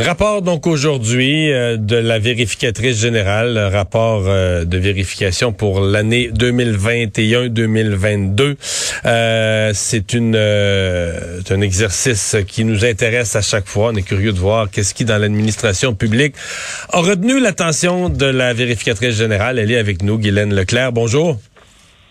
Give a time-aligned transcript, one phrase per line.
[0.00, 8.54] Rapport donc aujourd'hui euh, de la vérificatrice générale, rapport euh, de vérification pour l'année 2021-2022.
[9.06, 13.90] Euh, c'est une un exercice qui nous intéresse à chaque fois.
[13.92, 16.36] On est curieux de voir qu'est-ce qui dans l'administration publique
[16.92, 19.58] a retenu l'attention de la vérificatrice générale.
[19.58, 20.92] Elle est avec nous, Guylaine Leclerc.
[20.92, 21.40] Bonjour.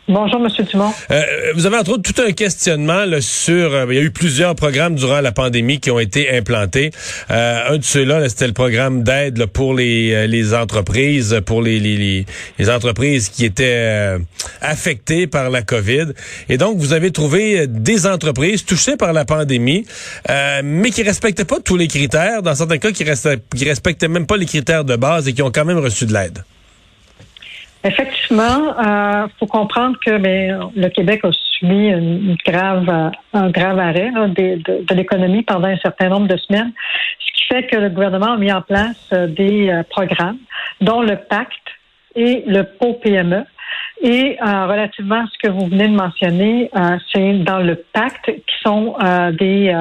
[0.10, 0.94] Bonjour, Monsieur Dumont.
[1.12, 1.22] Euh,
[1.54, 3.74] vous avez entre autres tout un questionnement là, sur.
[3.74, 6.92] Euh, il y a eu plusieurs programmes durant la pandémie qui ont été implantés.
[7.30, 12.26] Euh, un de ceux-là, c'était le programme d'aide pour les, les entreprises, pour les, les,
[12.58, 14.18] les entreprises qui étaient
[14.62, 16.14] affectées par la COVID.
[16.48, 19.86] Et donc, vous avez trouvé des entreprises touchées par la pandémie,
[20.64, 22.42] mais qui respectaient pas tous les critères.
[22.44, 25.52] Dans certains cas, qui, qui respectaient même pas les critères de base et qui ont
[25.52, 26.44] quand même reçu de l'aide.
[27.84, 31.92] Effectivement, il euh, faut comprendre que ben, le Québec a subi
[32.46, 36.72] grave, un grave arrêt de, l'économie pendant un certain nombre de semaines,
[37.20, 40.38] ce qui fait que le gouvernement a mis en place euh, des euh, programmes,
[40.82, 41.54] dont le Pacte
[42.16, 43.44] et le PO-PME.
[44.02, 46.70] Et relativement à ce que vous venez de mentionner,
[47.12, 48.96] c'est dans le pacte qui sont
[49.40, 49.76] des,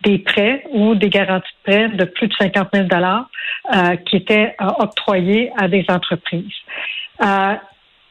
[0.00, 3.30] des prêts ou des garanties de prêts de plus de 50 000 dollars
[4.04, 6.52] qui étaient octroyés à des entreprises.
[7.24, 7.54] Euh,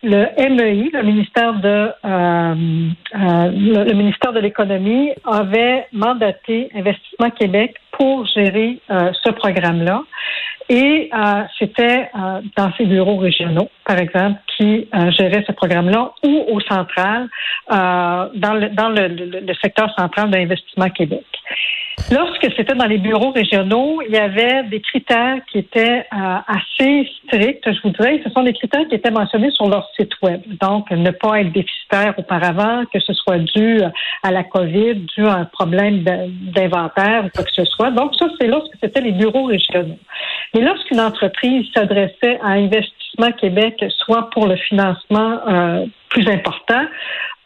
[0.04, 7.76] le MEI, le ministère de euh, euh, le, ministère de l'économie, avait mandaté Investissement Québec
[7.92, 10.02] pour gérer ce programme-là.
[10.70, 11.10] Et
[11.60, 12.10] c'était
[12.56, 14.88] dans ses bureaux régionaux, par exemple, qui
[15.18, 17.28] géraient ce programme-là, ou au central,
[17.70, 21.26] dans, le, dans le, le secteur central d'Investissement Québec.
[22.10, 27.08] Lorsque c'était dans les bureaux régionaux, il y avait des critères qui étaient euh, assez
[27.26, 28.22] stricts, je vous dirais.
[28.24, 30.42] Ce sont des critères qui étaient mentionnés sur leur site web.
[30.60, 33.82] Donc, ne pas être déficitaire auparavant, que ce soit dû
[34.24, 36.04] à la COVID, dû à un problème
[36.54, 37.92] d'inventaire ou quoi que ce soit.
[37.92, 40.00] Donc, ça, c'est lorsque c'était les bureaux régionaux.
[40.54, 46.84] Mais lorsqu'une entreprise s'adressait à Investissement Québec, soit pour le financement euh, plus important,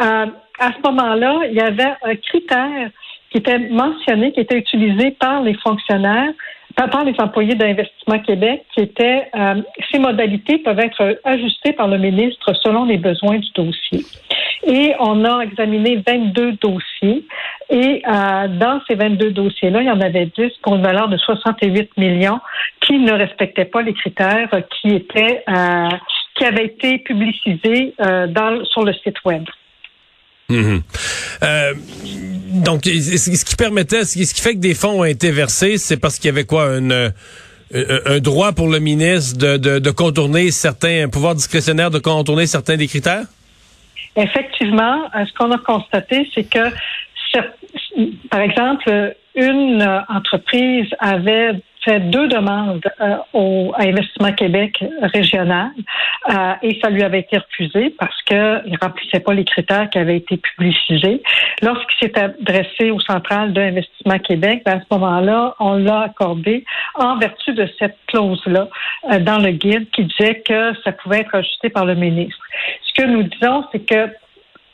[0.01, 0.25] euh,
[0.59, 2.89] à ce moment-là, il y avait un critère
[3.29, 6.31] qui était mentionné, qui était utilisé par les fonctionnaires,
[6.75, 9.61] par, les employés d'Investissement Québec, qui était euh,
[9.91, 14.03] ces modalités peuvent être ajustées par le ministre selon les besoins du dossier.
[14.65, 17.25] Et on a examiné 22 dossiers.
[17.69, 21.17] Et euh, dans ces 22 dossiers-là, il y en avait 10 pour une valeur de
[21.17, 22.39] 68 millions
[22.81, 24.49] qui ne respectaient pas les critères
[24.81, 25.89] qui étaient euh,
[26.37, 29.43] qui avaient été publicisés dans, sur le site web.
[30.49, 30.81] Mhm.
[31.43, 31.73] Euh,
[32.65, 36.19] donc, ce qui permettait, ce qui fait que des fonds ont été versés, c'est parce
[36.19, 41.09] qu'il y avait quoi, un droit pour le ministre de, de, de contourner certains, un
[41.09, 43.25] pouvoir discrétionnaire de contourner certains des critères?
[44.15, 46.71] Effectivement, euh, ce qu'on a constaté, c'est que,
[48.29, 55.71] par exemple, une entreprise avait fait deux demandes euh, au, à Investissement Québec régional
[56.30, 60.00] euh, et ça lui avait été refusé parce qu'il ne remplissait pas les critères qui
[60.00, 61.22] avaient été publicisés.
[61.62, 66.66] Lorsqu'il s'est adressé au central d'Investissement Québec, ben, à ce moment-là, on l'a accordé
[66.96, 68.69] en vertu de cette clause-là
[69.12, 72.42] euh, dans le guide qui disait que ça pouvait être ajusté par le ministre.
[72.84, 74.09] Ce que nous disons, c'est que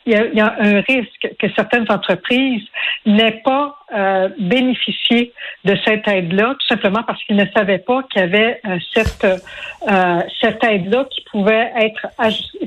[0.06, 2.64] il y, a, un risque que certaines entreprises
[3.06, 5.32] n'aient pas euh, bénéficié
[5.64, 9.26] de cette aide-là, tout simplement parce qu'ils ne savaient pas qu'il y avait euh, cette,
[9.26, 12.08] euh, cette aide-là qui pouvait être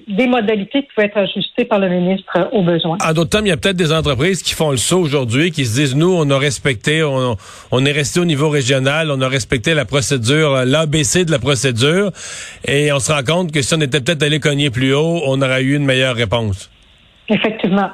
[0.06, 2.99] des modalités qui pouvaient être ajustées par le ministre aux besoins.
[3.05, 5.65] En d'autres termes, il y a peut-être des entreprises qui font le saut aujourd'hui, qui
[5.65, 7.37] se disent, nous, on a respecté, on,
[7.72, 12.12] on est resté au niveau régional, on a respecté la procédure, l'ABC de la procédure,
[12.66, 15.43] et on se rend compte que si on était peut-être allé cogner plus haut, on
[15.43, 16.71] aurait eu une meilleure réponse.
[17.28, 17.90] Effectivement.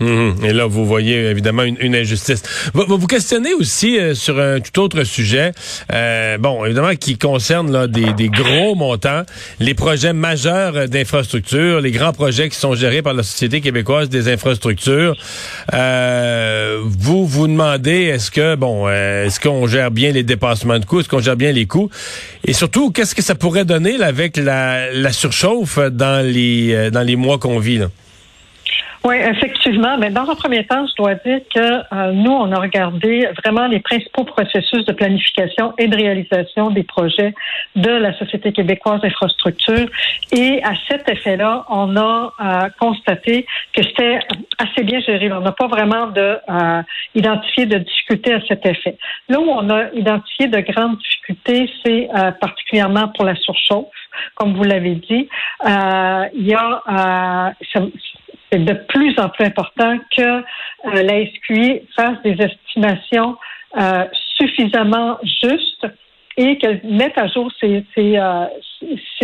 [0.00, 0.36] Mhm.
[0.44, 2.42] Et là, vous voyez évidemment une, injustice.
[2.72, 5.52] Vous, vous questionnez aussi euh, sur un tout autre sujet,
[5.92, 9.22] euh, bon, évidemment, qui concerne là, des, gros montants,
[9.60, 14.32] les projets majeurs d'infrastructures, les grands projets qui sont gérés par la Société québécoise des
[14.32, 15.16] infrastructures.
[15.74, 21.00] Euh, vous vous demandez, est-ce que, bon, est-ce qu'on gère bien les dépassements de coûts,
[21.00, 21.90] est-ce qu'on gère bien les coûts?
[22.46, 27.16] Et surtout, qu'est-ce que ça pourrait donner avec la, la surchauffe dans les, dans les
[27.16, 27.78] mois qu'on vit?
[27.78, 27.88] Là?
[29.02, 29.96] Oui, effectivement.
[29.96, 33.66] Mais dans un premier temps, je dois dire que euh, nous, on a regardé vraiment
[33.66, 37.34] les principaux processus de planification et de réalisation des projets
[37.76, 39.88] de la Société québécoise d'infrastructure.
[40.32, 44.18] Et à cet effet-là, on a euh, constaté que c'était
[44.58, 45.32] assez bien géré.
[45.32, 46.82] On n'a pas vraiment de, euh,
[47.14, 48.98] identifié de difficultés à cet effet.
[49.30, 52.08] Là où on a identifié de grandes difficultés, c'est
[52.40, 53.86] particulièrement pour la surchauffe
[54.34, 55.28] comme vous l'avez dit,
[55.66, 57.52] euh, il y a
[58.50, 60.42] c'est de plus en plus important que euh,
[60.84, 63.36] la SQI fasse des estimations
[63.76, 64.04] euh,
[64.36, 65.86] suffisamment justes
[66.36, 68.46] et qu'elle mette à jour ses, ses, euh,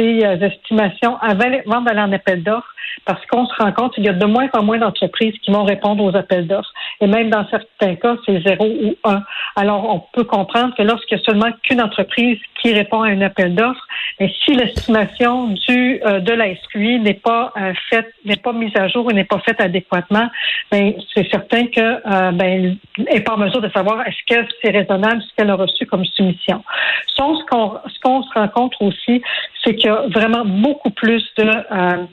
[0.03, 2.73] estimations avant d'aller en appel d'offres
[3.05, 5.65] parce qu'on se rend compte qu'il y a de moins en moins d'entreprises qui vont
[5.65, 6.73] répondre aux appels d'offres.
[7.01, 9.23] Et même dans certains cas, c'est zéro ou un.
[9.55, 13.21] Alors, on peut comprendre que lorsqu'il y a seulement qu'une entreprise qui répond à un
[13.21, 13.87] appel d'offres,
[14.19, 18.75] et si l'estimation du euh, de la SQI n'est pas euh, faite, n'est pas mise
[18.77, 20.29] à jour et n'est pas faite adéquatement,
[20.71, 24.71] ben c'est certain que euh, ben n'est pas en mesure de savoir est-ce que c'est
[24.71, 26.65] raisonnable ce qu'elle a reçu comme soumission.
[27.09, 29.23] ce qu'on ce qu'on se rencontre aussi,
[29.67, 32.05] c'est qu'il y a vraiment beaucoup plus de euh,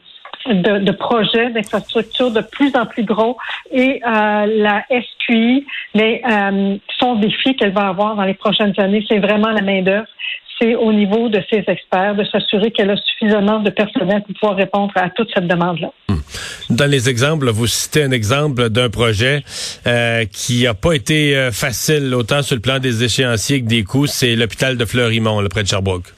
[0.48, 3.38] de, de, projets d'infrastructures de plus en plus gros
[3.72, 5.66] et euh, la SQI,
[5.96, 9.82] mais euh, son défi qu'elle va avoir dans les prochaines années, c'est vraiment la main
[9.82, 10.08] d'œuvre.
[10.60, 14.58] C'est au niveau de ses experts de s'assurer qu'elle a suffisamment de personnel pour pouvoir
[14.58, 15.92] répondre à toute cette demande-là.
[16.10, 16.20] Hmm.
[16.70, 19.44] Dans les exemples, vous citez un exemple d'un projet
[19.88, 24.08] euh, qui n'a pas été facile autant sur le plan des échéanciers que des coûts,
[24.08, 26.14] c'est l'hôpital de Fleurimont, le près de Sherbrooke.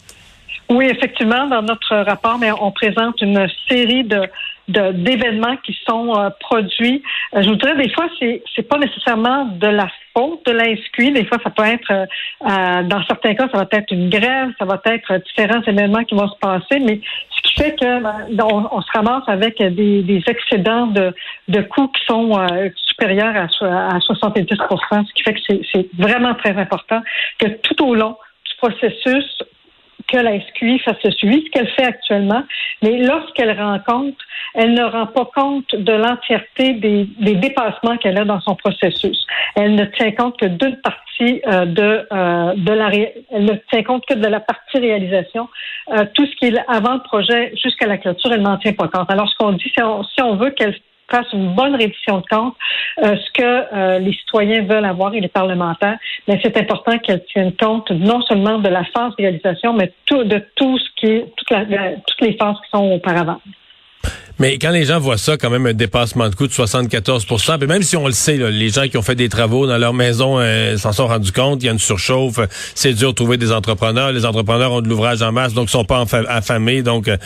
[0.69, 4.29] Oui, effectivement, dans notre rapport, mais on présente une série de
[4.67, 7.03] d'événements qui sont euh, produits.
[7.35, 10.75] Euh, je vous dirais, des fois, c'est c'est pas nécessairement de la faute de la
[10.75, 11.11] SQI.
[11.11, 14.65] Des fois, ça peut être, euh, dans certains cas, ça va être une grève, ça
[14.65, 18.01] va être différents événements qui vont se passer, mais ce qui fait que
[18.33, 21.13] ben, on, se ramasse avec des, des excédents de,
[21.47, 22.35] de coûts qui sont
[22.87, 25.41] supérieurs à, à 70 ce qui fait que
[25.71, 27.01] c'est vraiment très important
[27.39, 29.43] que tout au long du processus,
[30.07, 32.43] que la SQI fasse le suivi, ce qu'elle fait actuellement,
[32.81, 34.17] mais lorsqu'elle rend compte,
[34.53, 39.25] elle ne rend pas compte de l'entièreté des, dépassements qu'elle a dans son processus.
[39.55, 42.89] Elle ne tient compte que d'une partie euh, de, euh, de la
[43.31, 45.49] elle ne tient compte que de la partie réalisation.
[45.89, 48.87] Euh, tout ce qui est avant le projet jusqu'à la clôture, elle n'en tient pas
[48.87, 49.09] compte.
[49.09, 50.75] Alors ce qu'on dit, si on, si on veut qu'elle
[51.09, 52.55] fasse une bonne révision de compte,
[53.03, 55.97] euh, ce que euh, les citoyens veulent avoir et les parlementaires,
[56.27, 60.45] mais c'est important qu'elle tienne compte non seulement de la phase de réalisation, mais de
[60.55, 63.39] tout ce qui toutes les phases qui sont auparavant.
[64.39, 67.67] Mais quand les gens voient ça, quand même un dépassement de coût de 74% puis
[67.67, 70.39] même si on le sait, les gens qui ont fait des travaux dans leur maison
[70.39, 72.39] euh, s'en sont rendus compte, il y a une surchauffe,
[72.73, 75.71] c'est dur de trouver des entrepreneurs, les entrepreneurs ont de l'ouvrage en masse, donc ils
[75.71, 77.17] sont pas affamés, donc euh,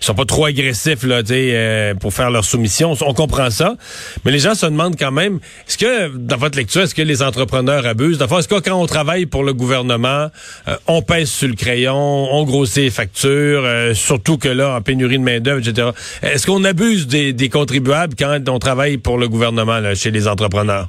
[0.00, 2.94] ils sont pas trop agressifs là, euh, pour faire leur soumission.
[3.00, 3.76] On comprend ça,
[4.24, 7.22] mais les gens se demandent quand même, est-ce que dans votre lecture, est-ce que les
[7.22, 8.20] entrepreneurs abusent?
[8.20, 10.28] Est-ce que quand on travaille pour le gouvernement,
[10.68, 15.18] euh, on pèse sur le crayon, on grossit les factures, surtout que là, en pénurie
[15.18, 15.88] de main d'œuvre, etc.
[16.22, 20.88] Est-ce qu'on on abuse des, contribuables quand on travaille pour le gouvernement, chez les entrepreneurs?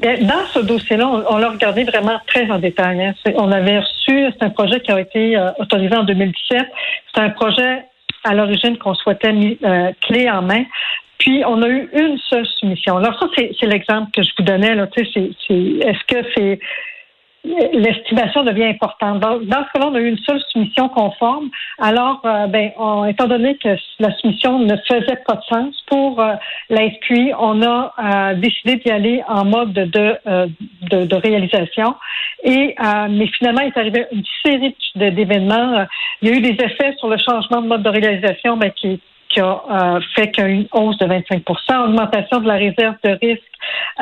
[0.00, 3.04] Dans ce dossier-là, on, l'a regardé vraiment très en détail.
[3.04, 3.14] Hein.
[3.36, 6.62] On avait reçu, c'est un projet qui a été euh, autorisé en 2017.
[7.14, 7.84] C'est un projet
[8.24, 9.32] à l'origine qu'on souhaitait
[9.64, 10.64] euh, clé en main.
[11.18, 12.96] Puis on a eu une seule soumission.
[12.96, 14.74] Alors ça, c'est l'exemple que je vous donnais.
[14.74, 14.88] Là.
[14.96, 16.58] Est-ce que c'est
[17.44, 19.20] l'estimation devient importante.
[19.20, 21.50] Dans, ce cas-là, on a eu une seule soumission conforme.
[21.78, 22.70] Alors, euh, ben,
[23.08, 26.34] étant donné que la soumission ne faisait pas de sens pour euh,
[27.38, 30.16] on a euh, décidé d'y aller en mode de,
[30.90, 31.94] de, de réalisation.
[32.44, 32.74] Et
[33.10, 35.86] mais finalement, il est arrivé une série d'événements.
[36.20, 39.00] Il y a eu des effets sur le changement de mode de réalisation, ben, qui
[39.32, 42.96] qui a euh, fait qu'il y a une hausse de 25% augmentation de la réserve
[43.02, 43.42] de risque,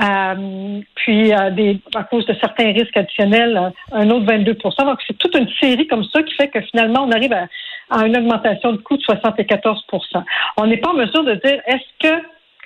[0.03, 5.37] euh, puis euh, à cause de certains risques additionnels, un autre 22% Donc, c'est toute
[5.37, 8.97] une série comme ça qui fait que finalement, on arrive à, une augmentation de coût
[8.97, 10.23] de 74%
[10.59, 12.23] On n'est pas en mesure de dire est-ce que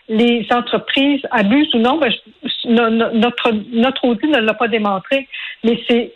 [0.09, 2.13] les entreprises abusent ou non, ben,
[2.67, 5.29] notre audit ne l'a pas démontré,
[5.63, 6.13] mais c'est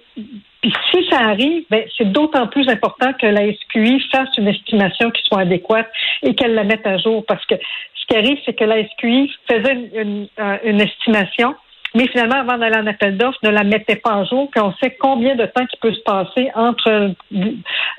[0.60, 5.10] puis si ça arrive, ben, c'est d'autant plus important que la SQI fasse une estimation
[5.10, 5.88] qui soit adéquate
[6.22, 7.24] et qu'elle la mette à jour.
[7.26, 11.54] Parce que ce qui arrive, c'est que la SQI faisait une, euh, une, estimation,
[11.94, 14.74] mais finalement, avant d'aller en appel d'offres, ne la mettait pas à jour, puis on
[14.82, 17.12] sait combien de temps qui peut se passer entre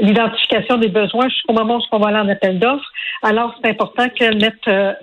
[0.02, 2.92] l'identification des besoins jusqu'au moment où on va aller en appel d'offres.
[3.24, 4.94] Alors, c'est important qu'elle mette euh,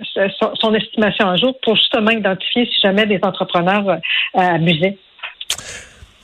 [0.59, 3.97] son, estimation à jour pour justement identifier si jamais des entrepreneurs euh,
[4.35, 4.97] abusaient.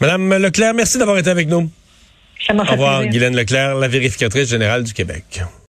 [0.04, 1.72] Madame Leclerc, merci d'avoir été avec nous.
[2.46, 5.42] Ça Au revoir, Guylaine Leclerc, la vérificatrice générale du Québec.